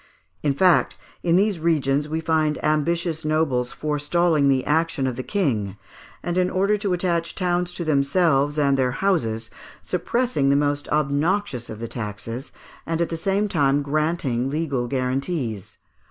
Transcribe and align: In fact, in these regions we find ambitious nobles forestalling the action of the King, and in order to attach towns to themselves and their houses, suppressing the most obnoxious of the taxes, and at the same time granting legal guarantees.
In 0.41 0.55
fact, 0.55 0.97
in 1.21 1.35
these 1.35 1.59
regions 1.59 2.09
we 2.09 2.21
find 2.21 2.57
ambitious 2.63 3.23
nobles 3.23 3.71
forestalling 3.71 4.49
the 4.49 4.65
action 4.65 5.05
of 5.05 5.15
the 5.15 5.21
King, 5.21 5.77
and 6.23 6.39
in 6.39 6.49
order 6.49 6.75
to 6.77 6.93
attach 6.93 7.35
towns 7.35 7.71
to 7.75 7.85
themselves 7.85 8.57
and 8.57 8.77
their 8.79 8.93
houses, 8.93 9.51
suppressing 9.83 10.49
the 10.49 10.55
most 10.55 10.87
obnoxious 10.89 11.69
of 11.69 11.77
the 11.77 11.87
taxes, 11.87 12.51
and 12.83 12.99
at 12.99 13.09
the 13.09 13.15
same 13.15 13.47
time 13.47 13.83
granting 13.83 14.49
legal 14.49 14.87
guarantees. 14.87 15.77